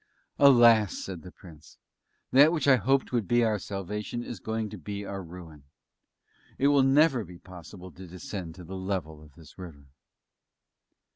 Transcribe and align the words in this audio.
"Alas!" 0.39 0.97
said 0.97 1.21
the 1.21 1.31
Prince; 1.31 1.77
"that 2.31 2.51
which 2.51 2.67
I 2.67 2.77
hoped 2.77 3.11
would 3.11 3.27
be 3.27 3.43
our 3.43 3.59
salvation 3.59 4.23
is 4.23 4.39
going 4.39 4.67
to 4.71 4.77
be 4.79 5.05
our 5.05 5.21
ruin! 5.21 5.61
It 6.57 6.69
will 6.69 6.81
never 6.81 7.23
be 7.23 7.37
possible 7.37 7.91
to 7.91 8.07
descend 8.07 8.55
to 8.55 8.63
the 8.63 8.75
level 8.75 9.21
of 9.21 9.35
this 9.35 9.59
river." 9.59 9.85